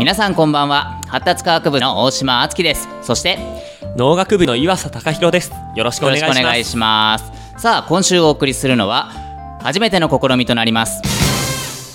[0.00, 0.98] 皆さんこんばんは。
[1.08, 2.88] 発達科学部の大島敦樹です。
[3.02, 3.38] そして
[3.96, 5.52] 農学部の岩佐隆弘です。
[5.76, 7.30] よろしくお願いします。
[7.60, 9.10] さあ今週お送りするのは
[9.62, 11.02] 初めての試みとなります。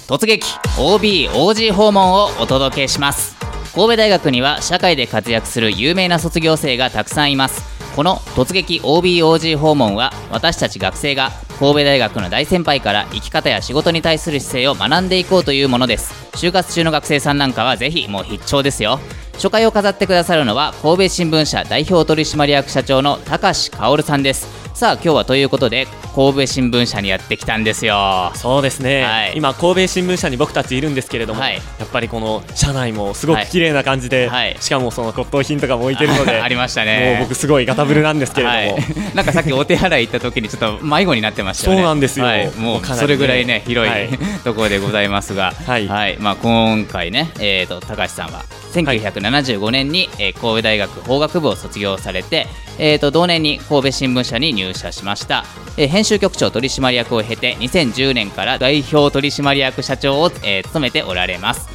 [0.07, 0.45] 突撃
[0.77, 3.35] OBOG 訪問をお届けします。
[3.73, 7.63] 神戸大学には社会で活躍する有名な卒業生がたくさんいます。
[7.95, 16.13] この突撃 OBOG 訪問は私たち学生が神戸大学の大先輩から生き方や仕事に対する姿勢を学んでいこうというものです。
[16.33, 18.99] 就活中の学生さんなんかはぜひもう必聴ですよ。
[19.33, 24.64] 初回を飾ってくださるのは神戸新聞社代表取締役社長の高橋薫さんです。
[24.75, 28.33] さあ今日はということで神戸新聞社にやってきたんですよ。
[28.35, 29.33] そうですね、はい。
[29.37, 31.55] 今神戸新聞社に僕たちいるんですけれども、はい。
[31.55, 34.57] やっぱりこの社内もすごく綺麗な感じで、はい。
[34.59, 37.15] しかもその骨董品とかも置いてるので ありましたね。
[37.19, 41.77] もう僕すごいガタブルなんですけれども、はい、なんかさっきお手洗い行った時にちょっと迷子になってましたよね。
[41.77, 42.25] そうなんですよ。
[42.25, 44.09] はい、もうそれぐらいね広い、はい。
[44.43, 45.87] ところでございますが、はい。
[46.19, 55.45] まあ、今回ね、えー、と高橋さんは1975年に、えー神戸大学法学部を卒業されて、えー、と同年に神戸新聞社に入社しました、
[55.77, 61.67] えー編集局長取締役を経て2010年から代表取締役社長を、えー務めておられます。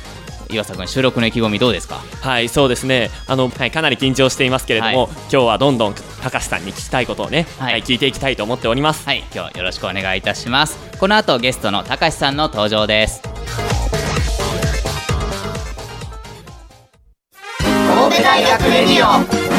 [0.53, 2.03] 岩佐君収録の意気込みどうですか？
[2.23, 3.11] はいそうですね。
[3.29, 5.11] あの、はい、かなり緊張していますけれども、はい。
[5.13, 7.73] 今日はどんどん高橋さんに聞きたいことをね、はい。
[7.75, 10.77] はい聞いていきたいと思っております、はい今日はよろしくお願いいたします。
[10.99, 13.23] この後ゲストの高橋さんの登場です。
[17.61, 19.50] 神戸大学レディオ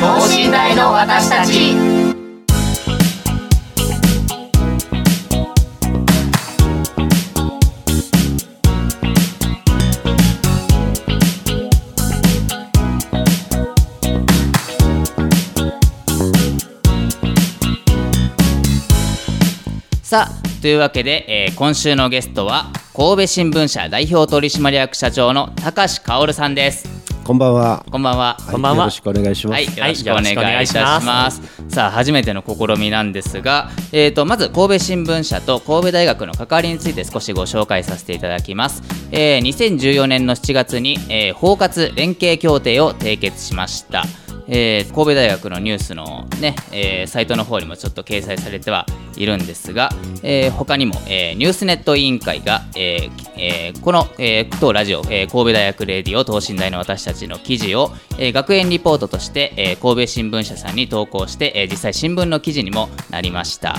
[0.00, 1.74] 等身大の私たち。
[20.04, 26.97] さあというわけで、えー今週のゲストは神戸新聞社代表取締役社長の高橋薫さんです。
[27.28, 27.84] こんばんは。
[27.90, 29.52] こんばんははいこんばんはよろしくお願いします。
[29.52, 30.22] はい、よろしくお願
[30.62, 31.42] いいたします。
[31.68, 38.82] さあ、初めての試みなんですが、えー、とまず神戸新聞社と神戸大学の関わりについて少しご紹介させていただきます。
[39.12, 44.04] えー2014年の7月に、えー包括連携協定を締結しました。
[44.48, 48.86] えー神戸大学のニュースの、ねえーサイトの方にもちょっと掲載されては
[49.16, 49.90] いるんですが、
[50.22, 63.76] えー他にも、えーニュースネット委員会が、えーえーこの、えー当ラジオ、えー神戸大学レディオ等身大の私たちの記事を、えー学園リポートとして、えー神戸新聞社さんに投稿して、えー実際新聞の記事にもなりました。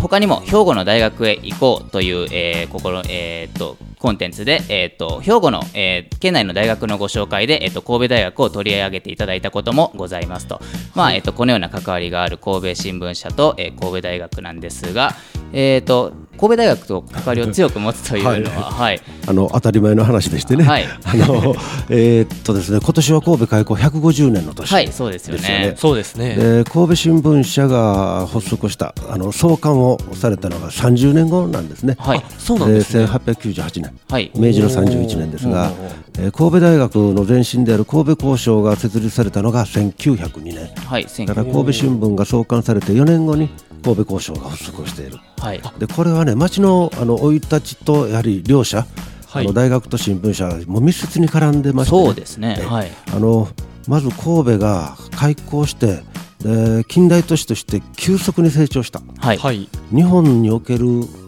[0.00, 10.60] 他にも兵庫の大学へ行こうという、えー心えーっとコンテンツで、えーっと兵庫の、えー県内の大学のご紹介で、えーっと神戸大学を取り上げていただいたこともございますと、
[10.94, 15.14] まあえーっとこのような関わりがある神戸新聞社と、えー神戸大学なんですが、
[15.52, 19.00] えーっと神戸大学と関わりを強く持つというのは、はい。
[19.26, 20.64] あの当たり前の話でしてね。
[20.64, 20.84] はい。
[20.84, 21.54] あの
[21.90, 24.72] えーっとですね、今年は神戸開校150年の年。
[24.72, 25.74] はい、そうですよね。
[25.76, 26.36] そうですね。
[26.36, 31.96] で神戸新聞社が発足したあの創刊をされたのが30年後なんですね。
[31.98, 33.04] はい、そうなんですね。
[33.06, 35.72] 1898年、はい、明治の31年ですが、
[36.18, 40.66] えー神戸大学の前身である神戸交渉が設立されたのが1902年。
[40.74, 43.48] はい、だから神戸新聞が創刊されて4年後に
[43.82, 45.18] 神戸交渉が発足をしている。
[45.38, 48.86] はい、でこれはね町のあの生い立ちとやはり両者、はい
[49.30, 52.54] あの大学と新聞社もう密接に絡んでましてね、そうですね。
[52.66, 53.48] はい、あの
[53.86, 56.02] まず神戸が開港して
[56.40, 60.86] で近代都市として急速に成長したはい、はい日本における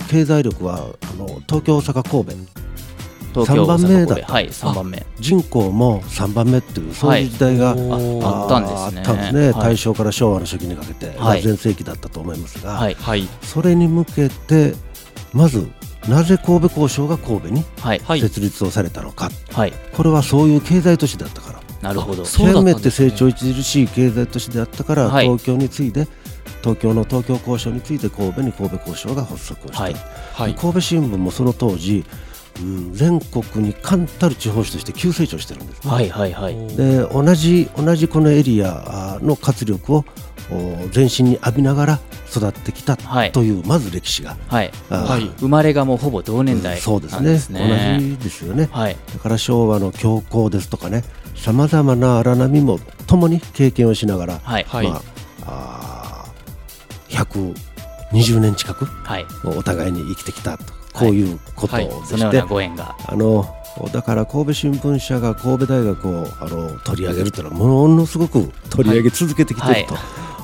[0.09, 2.33] 経済力はあの東京大阪神戸
[3.31, 5.07] 東京三番目だったはい、三番目。
[5.19, 9.01] 人口も3番目っていうそういう時代が、おーあったんですね。
[9.01, 9.63] あったんですね、はい。
[9.63, 11.13] 大正から昭和の初期にかけて、
[11.43, 13.29] 全盛期だったと思いますが、はい、はい。
[13.43, 14.75] それに向けて
[15.33, 15.69] まず
[16.09, 18.21] なぜ神戸交渉が神戸にはい、はい。
[18.21, 21.61] 設立をされたのか、はい、これはそういう経済都市だったから。
[21.83, 22.25] なるほど。
[22.25, 25.27] って成長著しい経済都市であったから、はい。
[25.27, 26.09] 東京に次いで
[26.63, 29.95] 東京の東京交渉について神戸に神戸交渉が発足をした、はい。
[30.33, 32.05] はい神戸新聞もその当時
[32.61, 35.87] うん全国に冠たる地方紙として急成長してるんです。
[35.89, 36.77] はいはいはい。
[36.77, 40.05] で同じ同じこのエリアの活力を
[40.51, 43.33] お全身に浴びながら育ってきたはい。
[43.33, 44.71] という、まず歴史が、はい。
[44.89, 45.31] はい。
[45.39, 47.21] 生まれがもうほぼ同年代そうです
[47.51, 47.99] ね。
[47.99, 48.97] 同じですよね、はい。
[49.13, 51.05] だから昭和の強行ですとかね
[51.37, 54.65] さまざまな荒波もともに経験をしながら、はい。
[54.69, 54.89] はい。
[54.89, 55.03] まあ、
[55.47, 57.55] あー
[58.13, 59.27] 120年近くはい。
[59.45, 61.93] お互いに生きてきたとこういうことではい。
[61.93, 62.97] して、そのようなご縁が。
[63.07, 63.57] あの
[63.93, 69.97] だから神戸新聞社が神戸大学をあの取り上げるというのはものすごく取り上げ続けてきてると、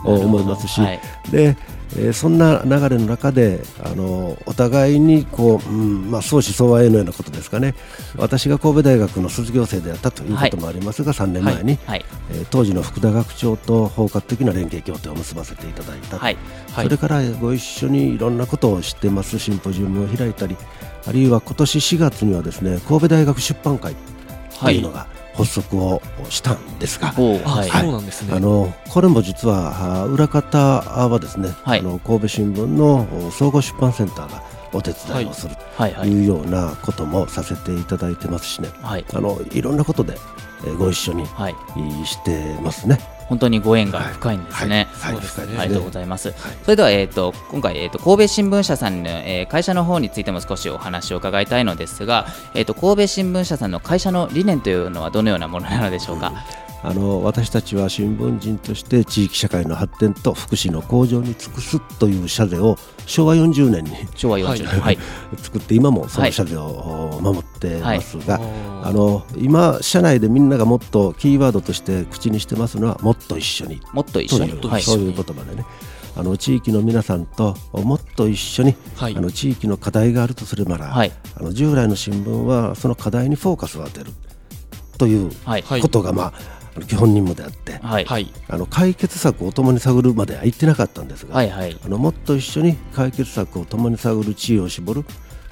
[0.09, 1.01] 思いますし、はい。
[1.31, 1.57] で
[1.95, 7.75] えーそんな流れの中であのお互いにこう、うんまあ、相思相愛のようなことですかね。
[8.17, 12.05] 私が神戸大学の卒業生であったということもありますが、3年前に、はい。
[12.31, 16.37] えー当時の福田学長と包括的な連携協定を結ばせていただいたと、はい。
[16.73, 16.85] はい。
[16.85, 19.39] それからご一緒にいろんなことを知ってます。
[19.39, 20.57] シンポジウムを開いたり
[21.07, 23.95] あるいは今年4月にはですね神戸大学出版会
[24.61, 25.07] というのが
[25.37, 26.01] 発足を
[26.31, 28.35] したんですが、はいそうなんですね。
[28.35, 34.43] あのこれも実はあ裏方はですね、はいあの神戸新聞のお総合出版センターが
[34.73, 40.17] お手伝いをするというようなこともさせていただいてますしね、はいあのいろんなことで
[40.65, 41.55] えーご一緒にはい
[42.07, 42.99] してますね。
[43.29, 44.89] 本当にご縁が深いんですね。
[44.93, 46.33] はいそうですねありがとうございます。
[46.63, 56.33] それでは、えー、と今回、えー、と神戸新聞社さんの、えー会社の方についても少しお話を伺いたいのですが、えー、と神戸新聞社さんの会社の理念というのはどのようなものなのでしょうか？
[56.83, 62.77] あの私たちは新聞人として地域社会の発展と福祉の向上に尽くすという社税を
[63.07, 64.81] 昭和40年に昭和40年、はい。
[64.81, 64.99] はい。
[65.39, 68.43] 作って今もその社税を守ってますが、はい。
[68.85, 73.81] あの今社内でみんながもっとキーワードとして口にしてますのはもっと一緒に。
[73.93, 75.65] もっと一緒に、というはい、そういう言葉でね。
[76.19, 79.17] あの地域の皆さんともっと一緒に、はい。
[79.17, 81.13] あの地域の課題があるとするなら、はい。
[81.39, 84.13] あの従来の新聞はその課題にフォーカスを当てる
[84.99, 85.81] というはいはい。
[85.81, 88.05] ことが、まあ、基本任務であって、はい。
[88.05, 88.33] はい。
[88.49, 91.79] あの解決策を共に探るまでは言ってなかったんですが、はいはい。
[91.85, 95.05] あのもっと一緒に解決策を共に探る知恵を絞る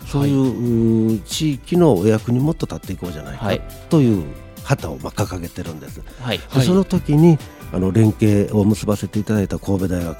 [0.06, 3.62] そういう,、地域のお役にもっと立っていこうじゃないか、はい。
[3.88, 4.24] という
[4.62, 6.02] 旗をまあ掲げてるんです。
[6.20, 6.38] はい。
[6.38, 7.38] でその時に
[7.74, 10.16] あの連携を結ばせていただいた神戸大学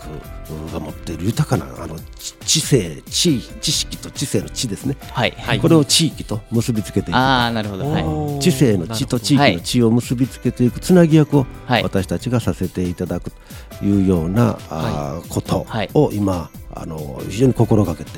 [0.73, 5.61] が持っている豊かなあの知知性知知識と知性の知ですね、はいはい。
[5.61, 7.17] これを地域と結びつけていく。
[7.17, 7.89] ああなるほど。
[7.89, 8.41] はい。
[8.41, 9.53] 知性の知と地はい。
[9.53, 13.31] 域の知を結びつけていくつなぎ役をはい私たちがさせていただく
[13.79, 15.91] というような、あーことはい。
[15.95, 18.11] を今あの非常に心がけて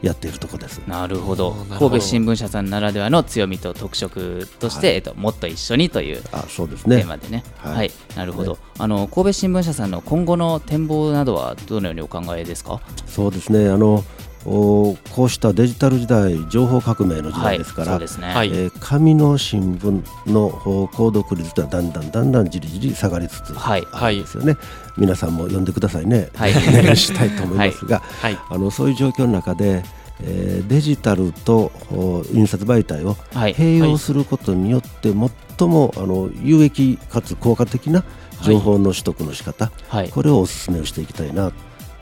[0.00, 0.78] やっているところです。
[0.86, 1.56] なるほど。
[1.78, 4.96] 神戸新聞社さんならではの強みと特色として、はい。
[4.96, 7.42] えっと、もっと一緒にというあそうですテねーマでね。
[7.56, 7.74] はい。
[7.74, 12.80] はい、なるほど、あの神戸新聞社さんの今後の展望などはどのようにお考えですか？
[13.06, 13.68] そうですね。
[13.68, 14.04] あの
[14.48, 18.28] おこうしたデジタル時代情報革命の時はい、代ですから、そうですね。
[18.28, 18.48] はい。
[18.48, 23.86] えー紙の新聞のお購読率はだんだんだんだんじりじり下がりつつはい。
[23.92, 24.56] あるんですよね、
[24.96, 26.52] 皆さんも読んでくださいね、はい。
[26.52, 28.38] お願いしたいと思いますが、はい。
[28.48, 29.84] あのそういう状況の中で、
[30.22, 33.54] えーデジタルとお印刷媒体をはい。
[33.54, 35.12] 併用することによって
[35.58, 38.04] 最もあの有益かつ効果的な
[38.42, 41.52] 情報の取得の仕方、はい、これをお勧めをしていきたいな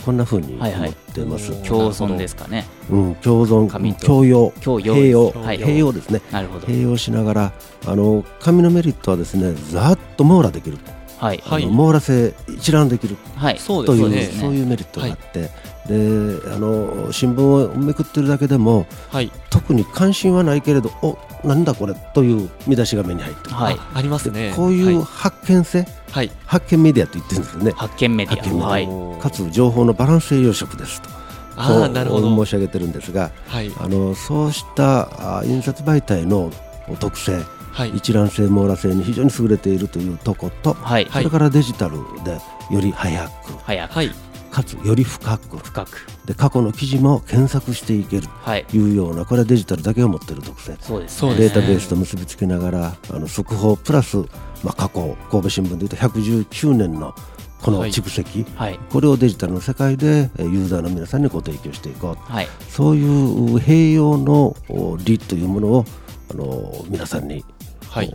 [0.07, 0.81] こんなふうにはいはい。
[0.83, 1.51] 思ってます。
[1.51, 2.65] おー共存ですかね。
[2.89, 3.69] うん、共存
[4.07, 4.53] 共用。
[4.63, 5.59] 共用併用、はい。
[5.59, 6.23] 併用ですね。
[6.31, 6.67] なるほど。
[6.69, 7.53] 併用しながら
[7.85, 10.79] あの紙のメリットはですねざっと網羅できる、
[11.19, 14.41] はい、網羅性一覧できるはい、というそうですね。
[14.43, 15.51] そういうメリットがあって、
[15.87, 19.31] であの新聞をめくってるだけでもはい。
[19.51, 24.53] 特に関心はないけれどおなんだこれという見出しが目に入ってくる、はいあありますね。
[24.55, 26.31] こういう発見性、はい。
[26.45, 28.67] 発見メディアと言ってるんですよね発見メディア。
[28.67, 28.89] はい、
[29.21, 31.09] かつ情報のバランス栄養食ですと
[31.57, 32.45] あなるほど。
[32.45, 33.71] 申し上げてるんですがはい。
[33.79, 36.51] あのそうしたあ印刷媒体の
[37.01, 37.91] 特性はい。
[37.91, 42.39] 一覧性網羅性に非常に優れているというとこと、はい、はいそれからデジタルで
[42.71, 44.11] より早く早く、はい。
[44.57, 45.59] かつより深く。
[45.59, 46.07] 深く。
[46.25, 48.29] で過去の記事も検索していける。
[48.41, 51.19] はい、というようなこれはデジタルだけを持っている特性そうです、ね。
[51.19, 51.49] そうですね。
[51.49, 54.17] データベースと結びつけながらあの速報プラス、
[54.65, 57.15] まあ、過去神戸新聞でいうと119年の
[57.61, 57.91] このはい。
[57.91, 65.85] 蓄積、はい、これをデジタルの世界でえーユーザーの皆さんにご提供していこうはい、そういう併用のお理というものを
[66.31, 67.45] あの皆さんにはい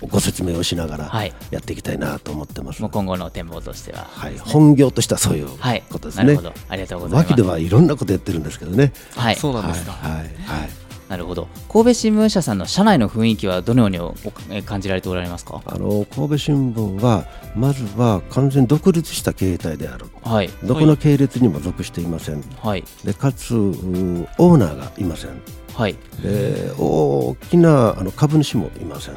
[0.10, 2.82] ご説明をしながらはいやっていきたいなと思ってます。
[2.82, 4.08] もう今後の展望としては。
[4.12, 6.24] はい、本業としてはそういうはい、ことですね。
[6.26, 7.32] なるほど、ありがとうございます。
[7.32, 8.94] 脇ではいろんなことやってるんですけどね。
[9.16, 9.92] はい、そうなんですか。
[9.92, 10.70] はい、はい、はい。
[11.10, 11.50] なるほど。
[11.68, 14.16] 神戸新聞社さんの社内の雰囲気はどのよ
[14.50, 15.62] うに感じられておられますか？
[15.66, 20.06] あの神戸新聞はまずは完全に独立した経営体である。
[20.24, 22.42] はい、どこの系列にも属していません。
[22.64, 25.32] はい、でかつオーナーがいません。
[25.74, 29.16] はいで大きなあの株主もいません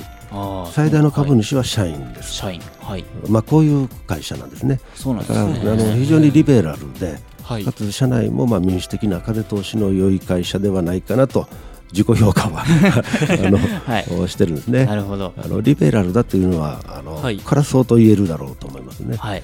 [0.73, 2.61] 最大の株はい主は社員です、社員。
[2.81, 3.05] はい。
[3.29, 4.81] まあ、こういう会社なんですね。
[4.95, 5.71] そうなんですね。
[5.71, 7.64] あの非常にリベラルで、はい。
[7.64, 11.47] かつ社内もまあ民主的な風通しの良い会社ではないかなと
[11.93, 14.29] 自己評価は あの、はい。
[14.29, 14.87] してるんですね。
[14.87, 15.33] なるほど。
[15.37, 17.38] あのリベラルだというのはあの、はい。
[17.38, 19.17] からそうと言えるだろうと思いますね。
[19.17, 19.43] はい、い、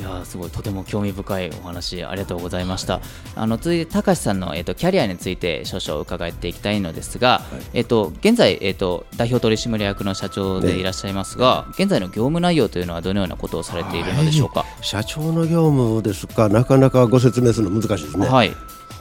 [0.00, 3.00] やーすごいとても興味深いお話ありがとうございました。
[3.34, 7.42] あの続いて高橋さんの、えっとキャリアについて少々伺っていきたいのですが、
[7.74, 14.64] えっと現在、えっと代表取締役の社長でいらっしゃいますが、現在の業務内容というのはどのようなことをされているのでしょうか？
[14.80, 18.26] 社長の業務ですかなかなかご説明するの難しいですね。
[18.26, 18.52] はい。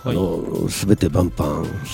[0.04, 1.48] あの全て万端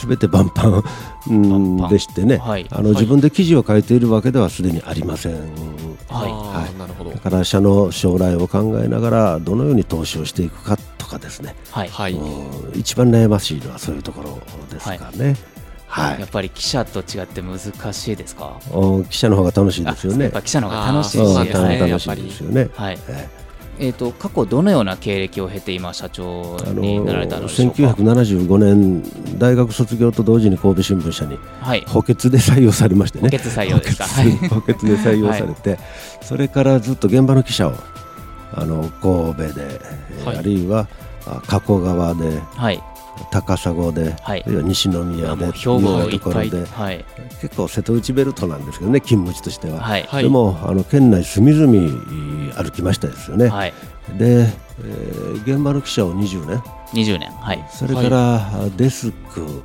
[0.07, 0.81] 全て万端
[1.29, 2.65] うんでしてね、はい。
[2.69, 5.86] あの自分で記事を書いているわけではすでにありません。
[6.09, 6.77] はい。
[6.79, 7.11] なるほど。
[7.11, 11.91] だから社の将来を考えながらどのように投資をしていくかとかですね、はい、
[12.75, 15.35] 一番悩ましいのはそういうところですかね。
[15.87, 16.19] はい。
[16.19, 17.59] やっぱり記者と違って難
[17.93, 18.59] しいですか？
[18.71, 20.19] お記者の方が楽しいですよね。
[20.19, 20.31] あやっ。
[20.33, 21.39] ぱ記者の方が楽しいですね
[21.79, 22.69] 楽楽しいですよね。
[22.73, 22.97] はい
[23.79, 29.03] ええー、と過去どのような経歴を経て今社長になられたのでしょうか、1975年
[29.39, 31.81] 大学卒業と同時に神戸新聞社にはい。
[31.87, 33.29] 補欠で採用されましてね。
[33.29, 34.05] 補欠採用ですか？
[34.55, 35.77] 補欠で採用されて、
[36.21, 37.73] それからずっと現場の記者を
[38.53, 39.79] あの神戸で、
[40.15, 40.87] えーはいあるいは
[41.27, 42.81] あ加古川ではい
[43.31, 44.43] 高砂で、はい。
[44.47, 47.05] 西宮であもう兵庫いうようなところではい。
[47.41, 50.03] 結構瀬戸内ベルトなんですけどね勤務地としては、はい。
[50.03, 50.23] はい。
[50.23, 53.73] でもあの県内隅々歩きましたですよね、はい。
[54.17, 54.47] で、
[54.79, 56.57] えー現場の記者を20年。
[56.93, 57.65] 20年はい。
[57.71, 59.63] それから、あデスク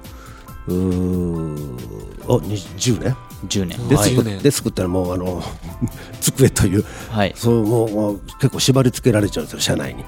[0.68, 3.16] をに10年
[3.48, 3.88] ？10年。
[3.88, 4.38] デスク,、はい10年。
[4.42, 5.42] デスクってのはもうあの
[6.20, 6.84] 机という。
[7.10, 7.32] はい。
[7.36, 10.04] そうもう結構縛り付けられちゃうんですよ社内に。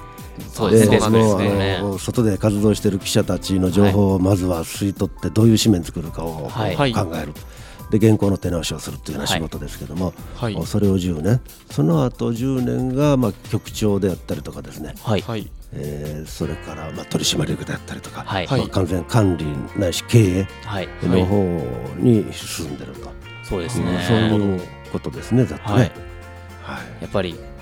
[0.54, 0.98] そうですね。
[0.98, 7.34] ねあの外で活動している記者たちの情報をまずは吸い取ってどういう紙面作るかを考える、
[7.90, 10.66] で原稿の手直しをするというような仕事ですけども、はい。
[10.66, 11.40] それを10年。
[11.70, 15.20] その後10年がまあ局長であったりとかですね、はい。
[15.22, 15.50] はい。
[15.72, 18.46] えーそれからまあ取締役であったりとか、はい。
[18.46, 18.60] はい。
[18.60, 19.46] まあ完全管理
[19.76, 20.88] ないし経営はい。
[21.02, 21.36] の方
[21.98, 23.10] に進んでると、
[23.42, 24.04] そうですね。
[24.06, 24.60] そういう
[24.92, 25.74] ことですねざっとね。
[25.74, 25.92] はい。
[26.62, 27.02] はい。
[27.02, 27.53] やっぱりまあ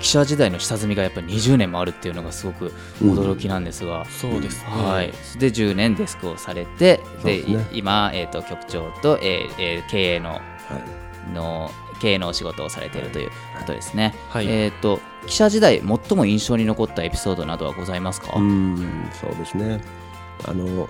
[0.00, 4.70] 記者時代の下積みがやっぱり20年もあるっていうのがすごく驚きなんですが、そうですね。
[4.70, 7.68] はい、で10年デスクをされてでね。
[7.72, 11.32] い今、えー、と局長と、えーえー経営のはい。
[11.34, 14.14] の経営のお仕事をされているということですね。
[14.30, 14.46] はい。
[14.48, 18.34] えっ、と記者時代最も印象に残ったエピソードなどはございますか？
[18.36, 19.80] うんそうですね。
[20.46, 20.88] あのお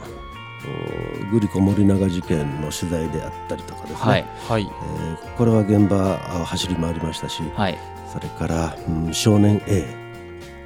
[1.31, 4.63] グリコ森永事件の取材であったりとかですね、はいはい。
[4.63, 7.79] えーこれは現場あ走り回りましたし、はい
[8.13, 10.07] それから、うん少年 A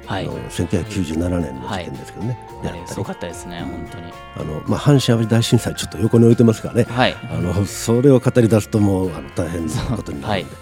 [0.05, 0.25] はい。
[0.25, 2.79] の1997年の事件ですけどね、であったり。
[2.79, 4.13] あれすごかったですね本当に。
[4.35, 7.15] あの、まあ、阪神・淡路大震災ちょっと横に置いてますからね、はい。
[7.31, 10.55] あのそれを語り出すともうあの大変なことになるので、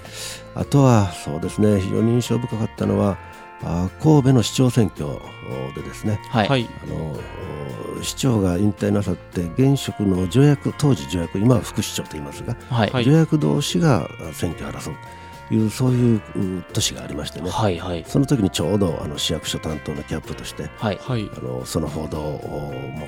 [0.55, 3.17] あとはそうですね非常に印象深かったのは
[3.63, 5.07] あ神戸の市長選挙
[5.75, 6.19] でですね。
[6.29, 6.49] はい。
[6.49, 6.69] はい。
[6.83, 7.17] あの
[7.99, 12.89] お市長が引退なさって現職の助役当時助役今は副市長と言いますが、はい。
[12.91, 13.03] はい。
[13.03, 14.93] 助役同士があ選挙を争う。
[14.93, 14.99] と
[15.51, 23.05] いうそういうう年がありましてね、はいはいその時にちょうどあの市役所担当のキャップとしてはいはいあのその報道をも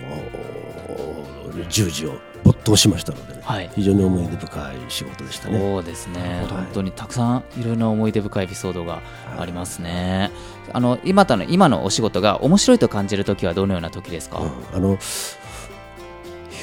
[1.57, 3.69] う従事を没頭しましたので、ねはい。
[3.75, 5.59] 非常に思い出深い仕事でしたね。
[5.59, 9.01] そうですねなるほど本当にたくさんいろいろな思い出深いエピソードが
[9.37, 10.31] ありますね。
[10.73, 14.39] あの今との今のお仕事が面白いと感じる時はどのような時ですか？
[14.39, 14.97] うんあの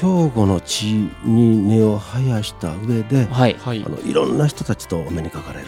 [0.01, 3.55] 兵庫の地に根を生やした上で、はい。
[3.59, 3.83] はい。
[3.85, 5.67] あのいろんな人たちとお目にかかれる。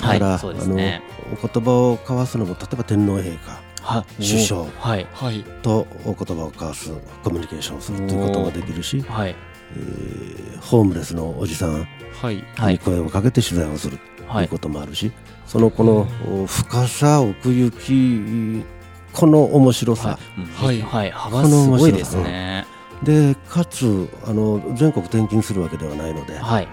[0.00, 1.02] だから、はいそうですね。
[1.28, 5.06] あのお言葉を交わすのも例えば天皇陛下は首相はい。
[5.12, 5.44] はい。
[5.62, 6.90] とお言葉を交わす
[7.22, 9.36] コミュニケーションをするということもできるし、はい。
[9.76, 11.86] えーホームレスのおじさん
[12.22, 12.36] はい。
[12.36, 12.78] にはい。
[12.78, 14.44] 声をかけて取材をするとはい。
[14.44, 15.12] いうこともあるし、
[15.46, 16.08] そのこの
[16.42, 18.64] お深さ奥行き
[19.12, 20.18] この面白さ、
[20.56, 20.80] はい。
[20.80, 20.80] はい。
[20.82, 21.10] はい。
[21.12, 22.66] 幅すごいですね。
[23.04, 26.68] でかつあの全国転勤するわけではないので、はい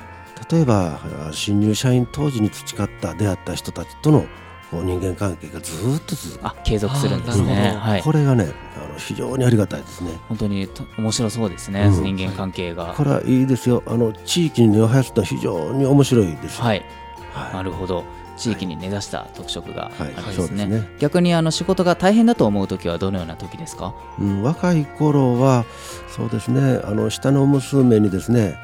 [0.52, 4.26] 例えばあ新入社員当時に培った出会った人たちとの
[4.72, 7.66] こう人間関係がずーっと続く、あ継続するんですあーなるほ。
[7.68, 10.20] どねはいこれがねあの非常にありがたいですね。
[10.28, 12.94] 本当にと面白そうですね、うん人間関係が。
[12.98, 16.64] これはいいですよあの地域に根を生やすのは非常に面白いですよ。
[16.66, 16.86] はい、
[17.34, 18.04] はいなるほど。
[18.42, 20.14] 地域に根ざした特色があはい。
[20.14, 20.34] るんですね。
[20.34, 20.90] そうですね。
[21.00, 23.94] 逆にあの仕事が大変だと思う時はどのような時ですか？
[24.20, 25.66] うん、若い頃は
[26.10, 26.82] そうですね。
[26.84, 28.56] あの下の娘にですね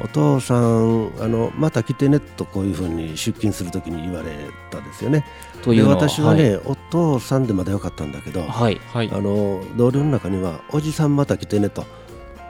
[0.00, 4.30] お父さんあのまた来てねとこういうふうに出勤するときに言われ
[4.70, 5.24] たんですよね。
[5.56, 9.10] でというのは私はね、お父さんでまだよかったんだけど、はい、はい。
[9.12, 11.84] あの同僚の中にはおじさんまた来てねと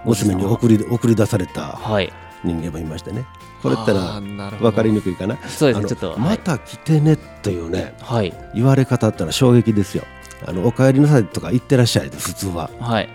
[0.05, 2.13] 娘に送り送り出されたはい。
[2.45, 3.25] 人間もいましてね
[3.63, 4.71] これってのあはーなるほど。
[4.71, 5.37] 分かりにくいかな。
[5.49, 8.35] そうですねちょっとまた来てねというねはい。
[8.55, 10.05] 言われ方ってのは衝撃ですよ。
[10.45, 12.71] あのお帰りなさいとか言ってらっしゃいで普通は。
[12.81, 13.09] はい。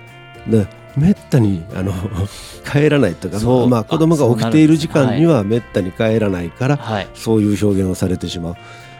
[0.47, 1.93] でめったにあの
[2.71, 3.69] 帰らないというかそう。
[3.69, 7.07] まあ、子供が起きている時間になはめったに帰らないから、はい。
[7.13, 8.55] そういう表現をされてしまう、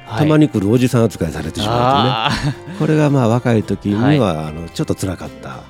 [0.06, 0.20] はい。
[0.20, 2.56] たまに来るおじさん扱いされてしまうあとね。
[2.78, 5.62] これがまあ若い時には、あのちょっと辛かった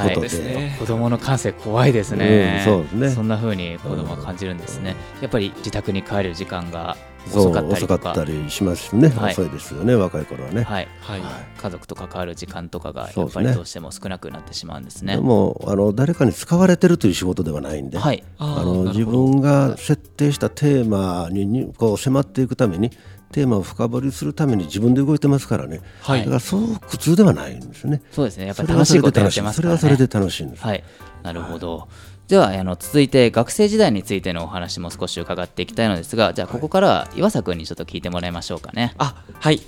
[0.00, 0.14] はい。
[0.14, 0.74] ことで,、ですね。
[0.76, 3.10] ー子供の感性怖いですね、うんそうですね。
[3.10, 6.96] そんな風に子供は感じるんですね、やっぱり自宅に帰る時間が
[7.34, 7.98] 遅かったり遅とか。
[7.98, 9.32] かったりしますしね、はい。
[9.32, 11.22] 遅いですよね若い頃はね、はい、はい。
[11.58, 15.16] 家族と関わる時間とかがやっぱりどうしても少なくなってしまうんですね。
[15.16, 18.22] でもあの誰かに使われてるという仕事ではないんで、はい。
[18.38, 22.90] あの自分が設定したテーマににこう迫っていくために
[23.36, 26.20] テーマを深掘りするために自分で動いてますからね、はい。
[26.20, 28.00] だからそう苦痛ではないんですね。
[28.10, 28.46] そうですね。
[28.46, 29.78] やっぱり楽しいことやっ楽していますからね。
[29.78, 30.82] それはそれで楽しいんです、はい。
[31.22, 31.86] なるほど。
[32.28, 38.94] ではあの続いて学生時代についてのお話も少し伺っていきたいのですがじゃあここからは岩佐君にちょっと聞いてもらいましょうかね。
[38.96, 39.60] あはい。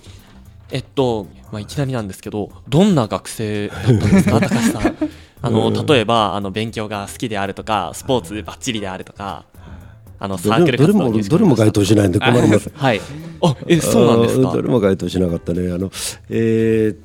[0.70, 4.40] えっと、まあ、いきなりなんですけどどんな学生だったんですか？
[4.40, 4.96] 高橋さん。
[5.42, 9.44] あの例えばあの勉強が好きであるとかスポーツバッチリであるとか
[10.20, 12.70] あのサークルどれどれも活動にどれも該当しないんで困ります。
[12.74, 13.00] はい。
[13.42, 14.52] あえそうなんですか？
[14.52, 15.72] どれも該当しなかったね。
[15.72, 15.90] あの
[16.30, 16.96] えーっ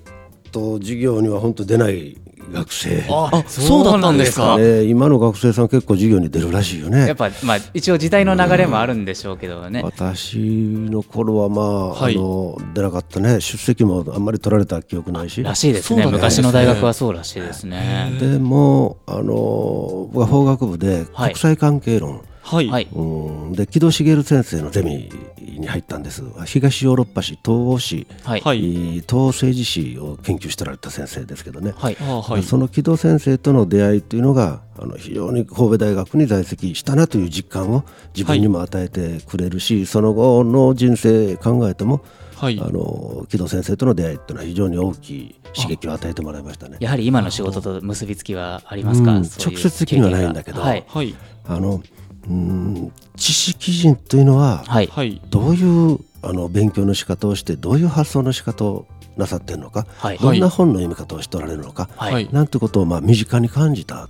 [0.52, 2.18] と授業には本当出ない
[2.52, 3.04] 学生。
[3.10, 4.58] あそうだったんですか？
[4.58, 7.08] ね、今の学生さん結構授業に出るらしいよね。
[7.08, 9.82] やっぱまあ一応時代の流れもあるんでしょうけどね。
[9.84, 12.16] 私の頃はまあ,、はい。
[12.16, 13.42] あの出なかったね。
[13.42, 15.42] 出席もあんまり取られた記憶ないし。
[15.42, 16.18] らしいですそうなんですね。
[16.18, 18.12] ね昔の大学はそうらしいですね。
[18.20, 21.30] でもあの僕は法学部ではい。
[21.30, 22.88] 国際関係論、はい、はい。
[22.92, 23.02] う
[23.50, 23.54] ん。
[23.54, 25.10] で木戸茂先生のゼミ
[25.40, 26.24] に入ったんです。
[26.46, 28.42] 東ヨーロッパ史東欧史、はい。
[28.42, 28.60] はい。
[29.08, 31.98] 東政治史を研究しておられた先生ですけどね、はい。
[32.02, 32.44] あはい。
[32.44, 42.04] その木戸先生との出会いというのがあの非常に神戸大学に在籍したなという実感を自分にも与えてくれるし、その後の人生考えても
[42.36, 42.60] はい。
[42.60, 46.78] あの木戸先生との出会いというのは非常に大きい刺激を与えてもらいましたね。
[46.82, 49.22] やはり今の仕事と結びつきはありますか、うん。
[49.22, 50.60] 直接的にはないんだけど。
[50.60, 50.86] はい。
[51.46, 51.82] あの
[52.30, 54.88] うん知識人というのははい。
[54.88, 55.22] はい。
[55.30, 60.18] どういうあの勉強の仕方をしてどういう発想の仕方をなさっているのか、はい。
[60.18, 62.14] どんな本の読み方をしておられるのか、はい。
[62.14, 62.30] はい。
[62.32, 64.10] なんてことをまあ身近に感じた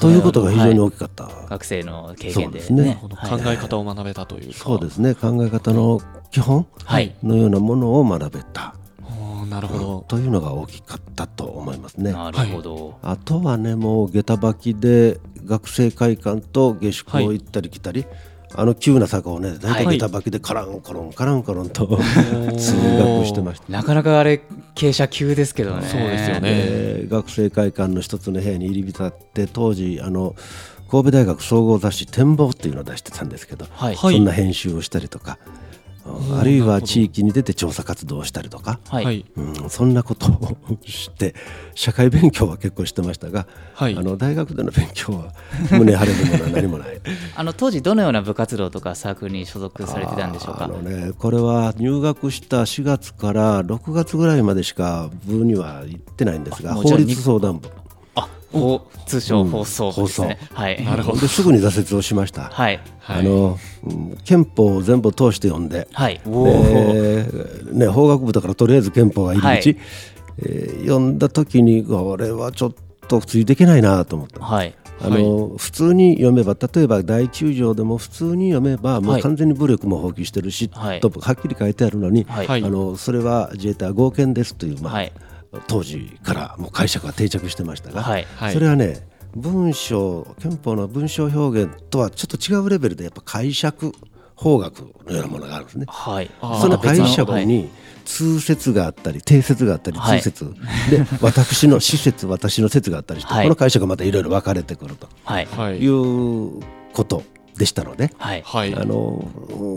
[0.00, 1.28] ということが非常には大きかった。
[1.48, 2.84] 学生の経験でそうですね。
[2.84, 4.58] ね考え方を学べたというか。
[4.58, 5.14] そうですね。
[5.14, 7.14] 考え方の基本はい。
[7.22, 8.74] のようなものを学べた。
[9.50, 10.04] なるほど。
[10.06, 12.12] というのが大きかったと思いますね。
[12.12, 18.04] なるほど、あとはねもう下駄履きで学生会館と下宿を行ったり来たり、
[18.54, 19.98] あの急な坂をね大はい。
[19.98, 21.86] 体下駄履きでカランコロンカランコロンと
[22.58, 23.72] 通学してました。
[23.72, 24.42] なかなかあれ
[24.74, 25.86] 傾斜急ですけどね。
[25.86, 26.40] そうですよね。
[26.40, 30.34] で学生会館の一つの部屋に入り浸って当時あの
[30.90, 33.94] 神戸大学総合雑誌「展望」っていうのを出してたんですけど、はい。
[33.94, 34.14] はい。
[34.14, 35.38] そんな編集をしたりとか、
[36.06, 36.60] あるい。
[36.60, 41.34] は地域に出て調査活動をしたりとか、はい、はいうん、そんなことをして
[41.74, 43.96] 社会勉強は結構してましたが、はい。
[43.96, 45.32] あの大学での勉強は
[45.70, 47.00] 胸張れるものは何もない。
[47.34, 50.64] あの当時どのような部活動とかサークルに所属されてたんでしょうか？
[50.64, 57.68] あのね、これは入学した4月から6月ぐらいまでしか部には行ってないんですが法律相談部
[59.06, 60.84] 通称放送部ですね、はい。
[60.84, 61.20] なるほど。
[61.20, 62.44] ですぐに挫折をしました。
[62.44, 62.80] はい。
[63.06, 66.20] あのうん憲法を全部通して読んで、はい。
[66.24, 67.26] で
[67.72, 69.78] ね、法学部だからとりあえず憲法が入り口、はい。
[70.42, 72.72] えー読んだ時にこれはちょっ
[73.08, 74.40] とついていけないなと思った。
[74.40, 74.74] はい。
[75.02, 79.20] あの普通に読めば例えば第9条でも普通に読めばもはい。
[79.20, 81.00] う完全に武力も放棄してるし、はい。
[81.00, 82.46] とはっきり書いてあるのに、はい。
[82.46, 82.64] はい。
[82.64, 85.12] あのそれは自衛隊は合憲ですという、まあはい
[85.66, 88.52] 当時からもう解釈が定着してましたが、はいはい。
[88.52, 93.92] それはね文章憲法の文章表現とはちょっと違うレベルでやっぱ解釈
[94.34, 95.86] 法学のようなものがあるんですね。
[95.88, 96.30] はい。
[96.40, 97.68] その解釈に
[98.04, 100.20] 通説があったり定説があったりはい。
[100.20, 100.44] 通説、
[100.90, 103.44] で私の施説私の説があったりして、はい。
[103.44, 105.08] この解釈がまたいろいろ分かれてくると。
[105.24, 105.46] はい。
[105.46, 105.78] はい。
[105.78, 106.62] いう
[106.94, 107.22] こと
[107.56, 108.42] でしたので、はい。
[108.42, 108.74] はい。
[108.74, 109.22] あの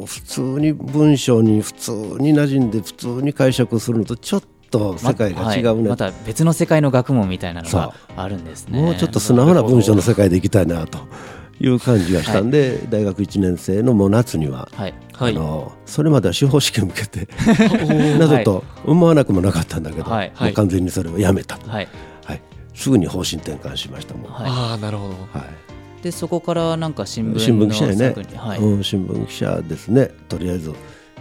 [0.05, 5.83] 普通に文章に普通に馴染んで普通に解釈するのとちょっと世界が違うね、はい。
[5.89, 8.81] また別の世界の学問みたいなのそがあるんですね。
[8.81, 10.99] もうちょっと素直な文章の世界でいきたいなと
[11.59, 14.93] いう感じがしたんで、大学1年生のもう夏には、はい。
[15.13, 15.35] はい。
[15.35, 17.27] あのそれまでは司法試験受けて
[18.17, 20.31] などと思わなくもなかったんだけど、はい。
[20.37, 21.87] もう完全にそれをやめた、はい。
[22.25, 22.41] はい、
[22.73, 24.41] すぐに方針転換しましたもん、はい。
[24.43, 25.15] はいああなるほど。
[26.01, 28.15] でそこからなんか新聞の新聞記者やね。
[28.35, 28.59] はい。
[28.59, 30.09] うん、新聞記者ですね。
[30.27, 30.73] とりあえず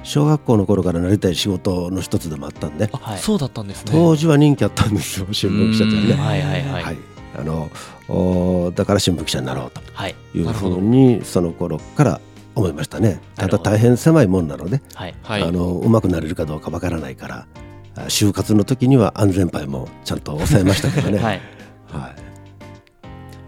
[0.02, 3.18] 小学校の頃からなりたい仕事の一つでもあったんであ、はい。
[3.18, 3.92] そうだったんですね。
[3.92, 6.82] 当時は人気あったんですよ新聞記者ってうね、はいはいはい。
[6.84, 6.96] はい。
[7.38, 7.70] あの
[8.08, 10.14] おだから新聞記者になろうとはい。
[10.34, 12.20] いうふうにその頃から
[12.54, 13.20] 思いましたね。
[13.36, 15.14] ただ大変狭いもんなので、はい。
[15.22, 15.42] はい。
[15.42, 17.46] あのうまくなれるかどうかわからないから
[17.96, 21.40] あ就活の時には安全牌もちゃんと抑えましたけどね、 はい。
[21.88, 22.14] は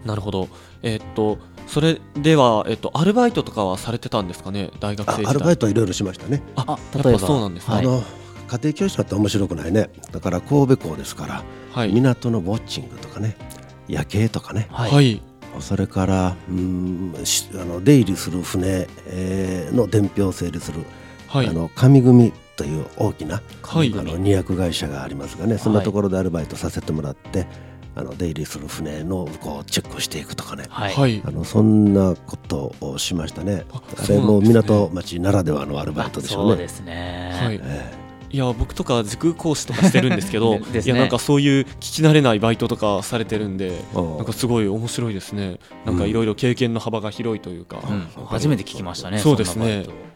[0.05, 0.49] い、なるほど。
[0.83, 1.38] えーっと
[1.74, 4.70] それでは、えっと、アルバイトとかはされてたんですかね？
[4.78, 5.26] 大学生時代。
[5.26, 7.12] あアルバイトはいろいろしましたね、あ例えば。
[7.14, 7.74] ぱそうなんですね。
[7.74, 7.84] はい。
[7.84, 8.02] あの
[8.46, 9.90] 家庭教師だって面白くないね。
[10.12, 11.92] だから神戸港ですから、はい。
[11.92, 13.37] 港のウォッチングとかね
[13.88, 14.68] 夜景とかね。
[14.70, 14.90] はい。
[14.92, 15.20] はい。
[15.58, 20.84] それからうんしあの出入りする船、えーの伝票を整理する、
[21.26, 21.48] はい。
[21.48, 27.48] あの上組という大きな、はいあの二役会社がありますがねそんなところでアルバイトさせてもらって、
[27.96, 30.94] あの出入りする船のこうチェックをしていくとかね、はい。
[30.94, 31.22] はい。
[31.24, 33.64] あのそんなことをしましたね。
[33.72, 36.50] ああれも港町ならではのアルバイトでしょうね。
[36.52, 37.30] そうですね。
[37.40, 37.61] はい。
[37.62, 38.04] え
[38.35, 40.80] いや僕とか塾講師とかしてるんですけど ね。
[40.85, 45.61] いやなんかそういう聞き慣れないバイトとかされてるんでなんかすごい面白いですね。
[45.85, 48.26] なんかいろいろ経験の幅が広いというか、うん。
[48.26, 49.64] 初めて聞きましたねそうですね。
[49.64, 50.13] んなバイト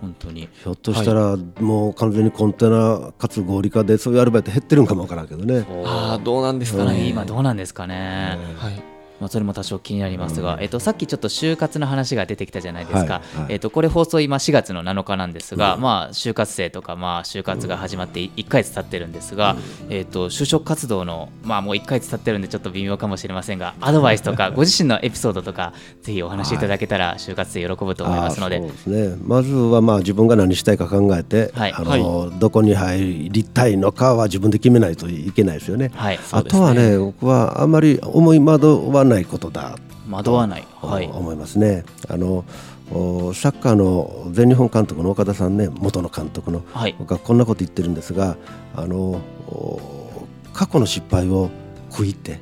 [0.00, 0.48] 本当に。
[0.52, 5.66] ひょっとしたらもう完全にコンテナかつ合理化でそういうアルバイト減ってるんかもわからんけどね。
[5.84, 7.02] ああどうなんですかね。
[7.02, 19.56] に今どうなんですかね、はいまあ、それも多少気になりますが、えっと、さっきちょっと就活の話が出てきたじゃないですか、えっと、これ放送今4月の7日なんですが、まあ、就活生とか、まあ、就活が始まって1ヶ月経ってるんですが、
[19.88, 29.16] えっと、就職活動の、まあ、もう1ヶ月経ってるんでちょっと微妙かもしれませんがアドバイスとか ご自身のエピソードとかぜひお話しいただけたら就活生喜ぶと思いますので、あーそうですね。
[29.24, 31.72] まずはまあ自分が何したいか考えて、はい。
[31.72, 35.90] あのどこに入りたいのかは自分で決めないといけないですよね。
[35.94, 39.76] はい、あとはね僕はあんまり思い惑わないことだ
[40.10, 41.84] 惑わない、はい、思いますね。
[42.08, 42.44] あの
[42.92, 46.94] おサッカーの全日本監督の岡田さんね元の監督の、はい。
[46.98, 48.36] 僕はこんなこと言ってるんですが
[48.76, 51.50] あのお過去の失敗を
[51.90, 52.38] 悔いて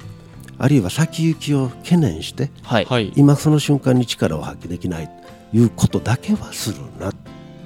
[0.59, 3.13] あるいは先行きを懸念してはい、はい。
[3.17, 5.09] 今その瞬間に力を発揮できない
[5.53, 7.17] ということだけはするなと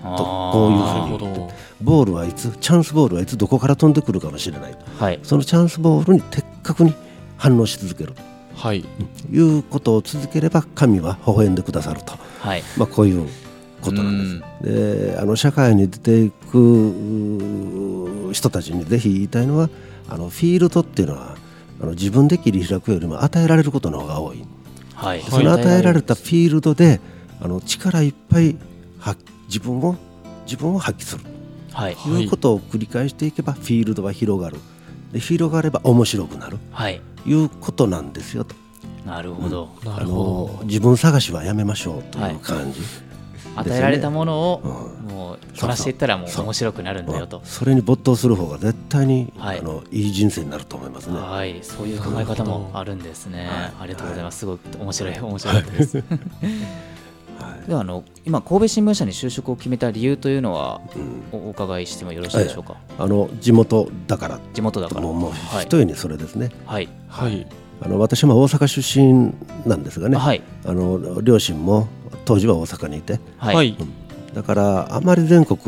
[0.03, 1.51] こういうふなうにるほど。
[1.83, 4.77] ボールはいつチャンスボールはいつどこから飛んでくるかもしれない。
[4.99, 6.95] はい、そのチャンスボールに的確に
[7.37, 8.15] 反応し続ける
[8.59, 8.83] はい。
[8.83, 8.88] と
[9.31, 13.29] いうことを続ければ神は微笑んでくださると、はい、まあ、こういう
[13.81, 14.73] ことなんで
[15.07, 15.12] す。
[15.12, 16.59] であの社会に出ていく
[18.29, 19.71] う人たちにぜひ言いたいのは
[20.09, 21.37] あのフィールドっていうのは
[21.81, 24.44] あの自分で切り開くよりも与えられることの方が多い。
[24.94, 27.01] はい、その与えられたフィールドで
[27.40, 28.57] あの力いっぱい
[28.99, 29.94] 発自分を
[30.44, 31.25] 自分を発揮する。
[31.73, 34.57] はい、ということを繰り返していけばフィールドは広がる。
[35.12, 36.59] で広がれば面白くなる。
[36.73, 38.55] はい、ということなんですよと
[39.05, 39.71] なるほど。
[39.85, 42.81] あなるほの自分探しはやめましょうという感じ、
[43.57, 44.61] 与えられたものを
[45.09, 47.41] うもうこなしていったらもう面白くなるんだよと。
[47.45, 51.19] それに没頭する方が絶対に、はいあのいい人生になると思いますね。
[51.19, 53.47] はい、そういう考え方もあるんですね。
[53.47, 54.38] はいありがとうございます。
[54.41, 56.05] すごい面白い面白いです。
[57.66, 60.81] ではあの今神戸新聞社に就職を決めた理由というのは
[61.33, 61.38] うん。
[61.38, 62.77] おお伺いしてもよろしいでしょうか？
[62.98, 64.40] あの地元だから。
[64.55, 65.01] 地元だから。
[65.03, 65.64] もうもうはい。
[65.64, 66.51] 一重にそれですね。
[66.64, 66.87] はい。
[66.87, 67.46] どはい。
[67.81, 69.35] あの私も大阪出身
[69.68, 70.42] なんですがね、はい。
[70.64, 71.88] あの両親も
[72.24, 73.20] 当時は大阪にいて。
[73.37, 73.55] はい。
[73.55, 73.77] はい。
[74.35, 75.59] だからあまり全国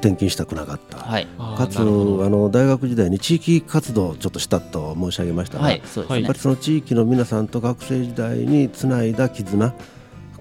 [0.00, 1.26] 転勤したくなかった、はい。
[1.58, 5.82] かつあの大学時代に地域活動をちょっとしたと申し上げましたが、はい。
[5.84, 6.20] そうですね。
[6.20, 6.38] やっぱり。
[6.38, 9.74] その地域の皆さんと学生時代につないだ絆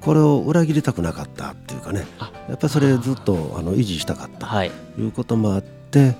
[0.02, 2.06] これを裏切りたくなかったっていうかね。
[2.20, 2.32] あ。
[2.48, 4.48] やっぱりそれずっとあの維持したかった。
[4.48, 4.72] はい。
[4.96, 6.16] ということもあって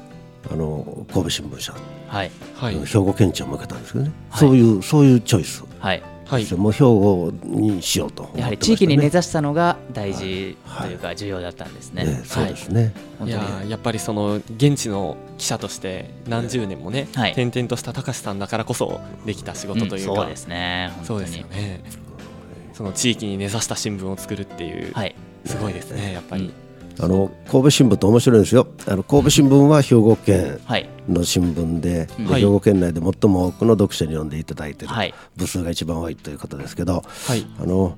[0.52, 1.74] あの神戸新聞社、
[2.08, 2.32] はい。
[2.56, 2.86] はい。
[2.86, 4.40] 兵庫県庁を向けたんですけどね、はい。
[4.40, 6.04] そういうそういうチョイス、はい。
[6.26, 6.54] はい。
[6.54, 8.24] もう兵庫にしようと。
[8.24, 12.06] ね、やはり地域に根ざしたのが大事というか重要だったんですね。
[12.06, 12.94] ねそうはいですね、
[13.26, 13.30] い。
[13.30, 13.68] や本当に。
[13.68, 20.92] ーやっぱりその現地の記者として何十年もね、はい転々とした高橋さんだからこそできた仕事というか、うんそうですね。
[20.96, 22.09] 本当にそうですよね
[22.80, 25.14] その地域に根ざした新聞を作るっていう、はい。
[25.44, 26.54] すごいですねやっぱり、
[26.98, 28.68] あの神戸新聞って面白いんですよ。
[28.88, 30.90] あの神戸新聞は兵庫県はい。
[31.10, 32.42] の新聞で,で、はい。
[32.42, 35.14] 兵庫県内で最も多くの読者に読んでいただいている、はい。
[35.36, 37.46] 部数が一番多いということですけどはい。
[37.60, 37.98] あの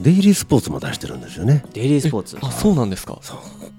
[0.00, 1.64] デイリースポーツも出してるんですよね。
[1.72, 2.38] デイリースポーツ。
[2.40, 3.18] あそうなんですか？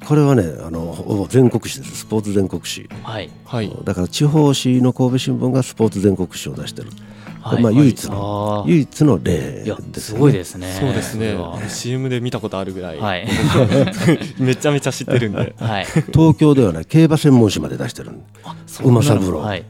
[0.06, 2.00] これはねあのほぼ全国紙です。
[2.00, 2.90] スポーツ全国紙。
[3.02, 3.30] はい。
[3.46, 3.74] はい。
[3.86, 6.90] だから地方紙の神戸新聞がスポーツ全国紙を出してる、
[7.44, 8.70] はいまあ、唯一あのー。
[8.70, 10.20] 唯一の例ですね。
[10.20, 10.72] ごいですね。
[10.80, 11.38] そうですね。
[11.68, 13.28] CM で見たことあるぐらい、はい。
[14.40, 15.54] めちゃめちゃ知ってるんで。
[15.60, 15.86] はい。
[16.14, 18.12] 東京ではね競馬専門誌まで出してる
[18.84, 19.40] 馬三郎。
[19.40, 19.66] はい。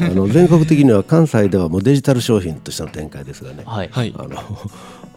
[0.00, 3.88] あの全国的には関西ではもうデジタル商品としての展開ですがね、はい。
[3.92, 4.14] はい。
[4.16, 4.38] あの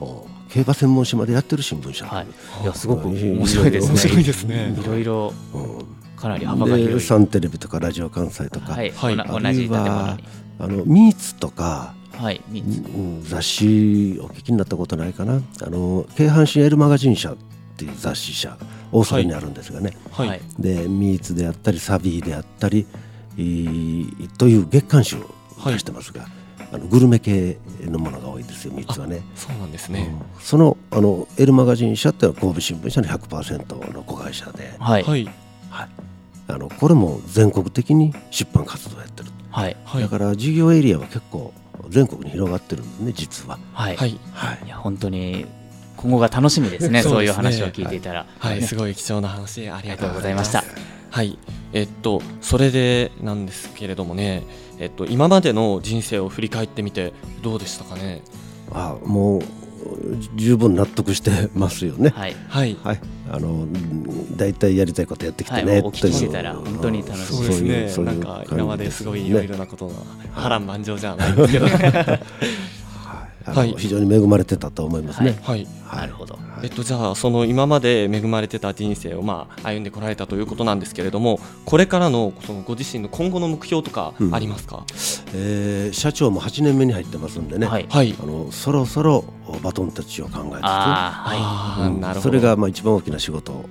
[0.01, 2.25] お競馬専門誌までやってる新聞社、はい。
[2.63, 3.89] いやすごく面白いですね。
[3.91, 4.75] 面白いですね。
[4.77, 5.85] いろいろうん。
[6.17, 6.93] かなり幅が広い。
[6.95, 8.91] でサンテレビとかラジオ関西とか、はい。
[8.91, 9.13] はい。
[9.13, 10.23] おな同あるいじ建物はに。
[10.59, 15.41] あのミーツとかはい三つうん雑誌お聞きになったことないかな。
[15.61, 17.35] あの京阪神エルマガジン社っ
[17.77, 18.57] ていう雑誌社
[18.91, 20.41] 大阪にあるんですがね、はい、はい。
[20.59, 22.85] でミーツであったりサビーであったり
[23.35, 25.19] いーという月刊誌を
[25.65, 26.27] 出してますが、
[26.71, 29.21] あのグルメ系のものが多いですよミーツはね。
[29.35, 30.41] そうなんですね、うん。
[30.41, 35.03] そのあのエルマガジン社っていうのは神戸新聞社の100%の子会社で、はい。
[35.03, 35.29] はい。
[35.71, 35.89] はい、
[36.47, 39.77] あのこれも全国的に出版活動をやってる、はい。
[39.85, 40.01] はい。
[40.01, 41.53] だから事業エリアは結構
[41.89, 43.59] 全国に広がってるんですね実は。
[43.73, 44.19] はい、はい。
[44.33, 44.65] はい。
[44.65, 45.45] いや本当に
[45.95, 47.49] 今後が楽しみですねそううそですね。
[47.49, 48.25] いう話を聞いていたら。
[48.39, 50.63] はい、ねすごい貴重な話ありがとうございました。
[51.11, 51.37] はい。
[51.71, 54.43] えっとそれでなんですけれどもね
[54.79, 58.21] えっと今までの人生を振り返ってみてどうでしたかね？
[58.71, 59.43] あもう
[60.35, 62.09] 十分納得してますよね。
[62.15, 62.35] はい。
[62.47, 62.77] はい。
[62.83, 62.99] はい、
[63.31, 67.33] あのうん大体やりたいことやってきてね、はいお聞きてたら本当に楽しい。
[67.33, 67.89] そうですね。
[67.89, 69.03] そういうなんか今まです。
[69.03, 69.93] ごいいろいろねなことが
[70.33, 71.67] 波乱万丈じゃないんですけど
[73.45, 73.73] はい。
[73.77, 75.37] 非常に恵まれてたと思いますね。
[75.43, 75.67] はい。
[75.95, 84.85] なるほどえっと、じゃあその今まで恵まれてた人生をまあ歩んでこられたということなんですけれどもこれからのそのご自身の今後の目標とかありますか、
[85.35, 87.85] えー社長も8年目に入ってますんでね、はい。
[87.89, 88.15] はい。
[88.19, 89.25] あのそろそろ
[89.61, 92.01] バトンタッチを考えつつあーあーうん。
[92.01, 92.21] なるほど。
[92.21, 93.65] それがまあ一番大きな仕事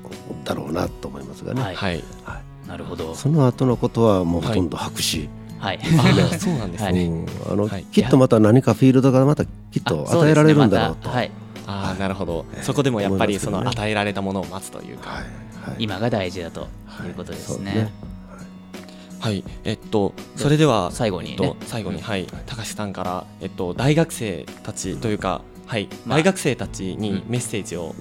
[0.44, 1.74] だろうなと思いますがね、はい。
[1.74, 2.02] はい。
[2.68, 3.14] なるほど。
[3.14, 5.76] その後のことはもうほとんど白紙、はいあ
[6.32, 6.94] あそうなんですはい。
[6.94, 7.26] ね、うん。
[7.52, 7.84] あのはい。
[7.84, 9.48] きっとまた何かフィールドがまたき
[9.78, 11.08] っと与えられるんだろうと。
[11.08, 11.30] はい。
[11.66, 12.44] ああなるほど。
[12.62, 15.22] そこでもやっぱりその与えられたものを待つというかはい。
[15.22, 15.26] は
[15.72, 15.76] い。
[15.78, 16.66] 今が大事だと
[17.06, 17.92] いうことですね。
[19.20, 19.44] はい。
[19.62, 21.30] えっとそれでは最後に。
[21.30, 22.26] ねえっと、最後にはい。
[22.46, 25.88] 高橋さんからえっと大学生たちというかはい。
[26.04, 26.18] まあ。
[26.18, 27.94] 大学生たちにメッセージを。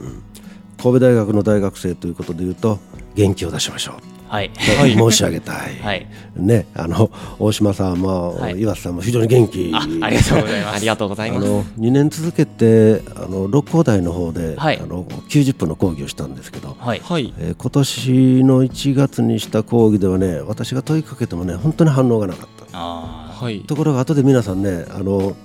[0.81, 2.79] 神戸大学の大学生ということでいうと
[3.13, 4.49] 元気を出しましょうはい。
[4.49, 6.07] と申し上げたい、はい。
[6.37, 8.61] ねあの大島さんも、はい。
[8.61, 9.71] 岩瀬さんも非常に元気。
[9.73, 10.75] あありがとうございます。
[10.77, 11.45] ありがとうございます。
[11.45, 14.79] あの2年続けてあの六甲台の方で、はい。
[14.81, 17.01] あの90分の講義をしたんですけど、はい。
[17.03, 17.33] はい。
[17.39, 22.77] えー今年の1月にした講義ではね私が問いかけてもね本当に反応がなかった。
[22.77, 23.59] あはい。
[23.67, 25.35] ところが後で皆さんねあの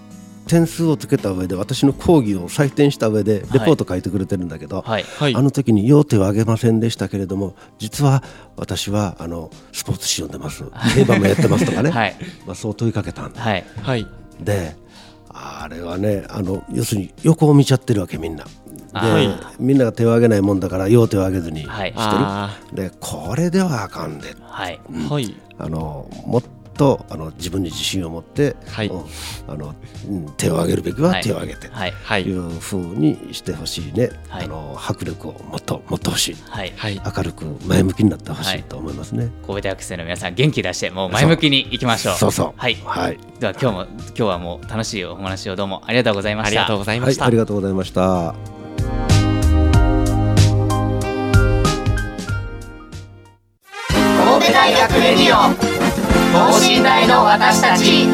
[0.47, 5.03] 点数をつけた上で私の講義を採点した上でレポート書いてくれてるんだけど、ーはい。
[5.03, 5.35] はい。
[5.35, 8.23] あの時に要手を挙げませんでしたけれども実は
[8.57, 10.65] 私はあのスポーツ紙読んでます。
[10.95, 12.17] 競馬もやってますとかね、 はい。
[12.47, 13.41] まあ、そう問いかけたんだ。
[13.41, 13.65] はい。
[13.83, 14.07] はい。
[14.41, 14.77] で
[15.29, 18.45] あれはねあの要するに横を見ちゃってるわけみんな。
[18.45, 18.51] で、
[18.93, 19.29] はい。
[19.59, 21.93] みんなが手を挙げないもんだから要手を挙げずにしてる、はい。
[21.97, 24.35] あでこれではあかんで。
[24.41, 24.81] はい。
[24.91, 25.37] ーはい。
[25.59, 26.43] あのもっ
[26.77, 28.89] とあの自分に自信を持って、はい。
[28.89, 29.05] うん
[29.49, 29.75] あの
[30.09, 31.93] うん手を挙げるべきは手を挙げて、はい。
[31.93, 32.23] はい。
[32.23, 34.45] い、うふうにしてほしいね、はい。
[34.45, 36.37] あの迫力をもっと持ってほしい。
[36.49, 36.73] はい。
[36.77, 37.01] はい。
[37.17, 39.31] 明るく前向きになってほしはいいと思いますね。
[39.47, 42.15] 神戸大学生の皆さん元気出してもう前向きにいきましょう。
[42.17, 42.53] そうそう。
[42.57, 42.77] はい。
[42.85, 46.49] はい、では今日も今日はもう楽しいお話をどうもありがとうございました。
[46.49, 48.35] ありがとうございまはい、した、ありがとうございました。
[54.37, 55.76] 神戸大学レディオ
[56.87, 58.07] 代の私たち。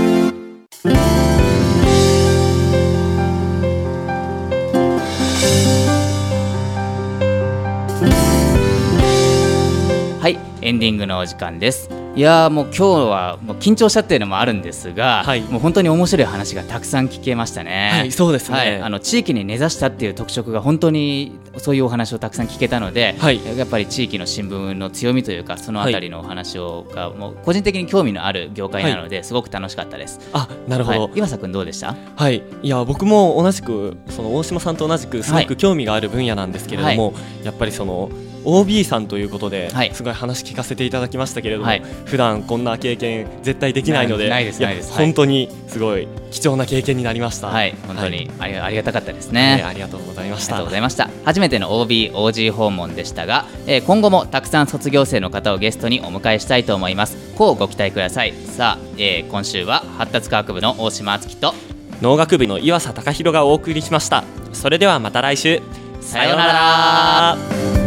[10.20, 12.01] はいエンディングのお時間です。
[12.14, 15.40] いやーもう今日はもう緊張しちゃってるのもあるんですが、はい。
[15.40, 17.90] もう本当に面白い話がたくさん聞けましたね。
[17.90, 18.58] はいそうですね。
[18.58, 23.40] はい、あの地域に根ざしたっていう特色が本当にそういうお話をたくさん聞けたので、はい。
[23.56, 30.20] やっぱり地域の新聞の強みというかそのあたりのお話をがもう個人的に興味のある業界なので、すごく楽しかったです。
[30.34, 31.04] あなるほど。
[31.04, 31.96] はい、岩佐君どうでした？
[32.14, 38.10] はい、いや僕も同じくその大島さんと同じくすごく興味がある分野なんですけれども、やっぱりその
[38.44, 47.48] OB さんということで、はいすごい話聞かせていただきましたけれども、はい普段こんな経験絶対できないのでないですやないですはい本当にすごい貴重な経験になりました。
[47.48, 49.62] はい、本当にあり,、ありがたかったですはいね。
[49.66, 50.70] ありがとうございましたありがとうご。
[50.72, 61.54] ざいました初めての OB、OG 訪問でしたが、えー今後もたくさん卒業生の方をゲストにお迎えしたいと思いますこうご期待くださいさあ、えー今週は発達科学部の大島敦樹と
[62.00, 64.24] 農学部の岩佐隆弘がお送りしました。
[64.52, 65.62] それではまた来週。
[66.00, 67.81] さようなら